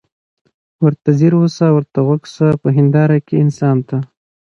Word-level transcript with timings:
ورته 0.83 1.09
ځیر 1.19 1.33
سه 1.57 1.65
ورته 1.75 1.99
غوږ 2.05 2.23
سه 2.35 2.45
په 2.61 2.67
هینداره 2.75 3.17
کي 3.27 3.35
انسان 3.43 3.77
ته 3.87 3.97